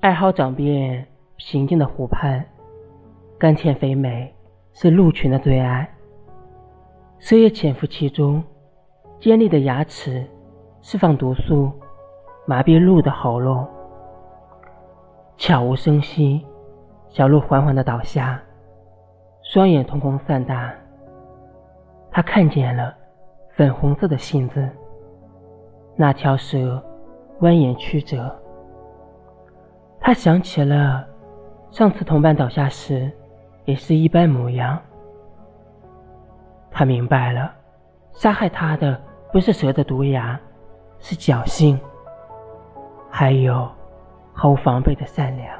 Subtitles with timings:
[0.00, 1.06] 爱好长遍
[1.36, 2.42] 平静的湖畔，
[3.38, 4.34] 甘甜肥美
[4.72, 5.86] 是鹿群的最爱。
[7.18, 8.42] 蛇也潜伏其中，
[9.18, 10.26] 尖利的牙齿
[10.80, 11.70] 释放毒素，
[12.46, 13.68] 麻痹鹿的喉咙。
[15.36, 16.46] 悄无声息，
[17.10, 18.40] 小鹿缓缓地倒下，
[19.42, 20.72] 双眼瞳孔散大。
[22.10, 22.94] 他看见了
[23.50, 24.66] 粉红色的信子，
[25.94, 26.82] 那条蛇
[27.40, 28.34] 蜿蜒曲折。
[30.10, 31.06] 他想起了
[31.70, 33.08] 上次同伴倒下时，
[33.64, 34.76] 也是一般模样。
[36.68, 37.54] 他明白了，
[38.14, 39.00] 杀害他的
[39.32, 40.36] 不是蛇的毒牙，
[40.98, 41.78] 是侥幸，
[43.08, 43.70] 还有
[44.32, 45.56] 毫无防备的善良。